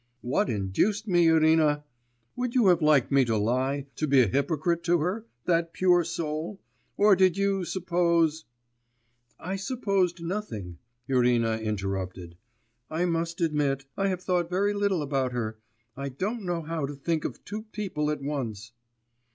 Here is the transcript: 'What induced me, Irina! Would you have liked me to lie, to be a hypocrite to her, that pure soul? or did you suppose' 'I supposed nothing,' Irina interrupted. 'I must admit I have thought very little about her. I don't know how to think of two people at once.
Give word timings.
'What 0.21 0.49
induced 0.49 1.07
me, 1.07 1.27
Irina! 1.27 1.83
Would 2.35 2.55
you 2.55 2.69
have 2.69 2.81
liked 2.81 3.11
me 3.11 3.23
to 3.25 3.37
lie, 3.37 3.85
to 3.97 4.07
be 4.07 4.21
a 4.21 4.27
hypocrite 4.27 4.81
to 4.85 4.97
her, 4.97 5.27
that 5.45 5.73
pure 5.73 6.03
soul? 6.03 6.59
or 6.97 7.15
did 7.15 7.37
you 7.37 7.63
suppose' 7.65 8.45
'I 9.39 9.57
supposed 9.57 10.19
nothing,' 10.19 10.79
Irina 11.07 11.59
interrupted. 11.59 12.35
'I 12.89 13.05
must 13.05 13.41
admit 13.41 13.85
I 13.95 14.07
have 14.07 14.23
thought 14.23 14.49
very 14.49 14.73
little 14.73 15.03
about 15.03 15.33
her. 15.33 15.59
I 15.95 16.09
don't 16.09 16.45
know 16.45 16.63
how 16.63 16.87
to 16.87 16.95
think 16.95 17.23
of 17.23 17.45
two 17.45 17.65
people 17.71 18.09
at 18.09 18.23
once. 18.23 18.71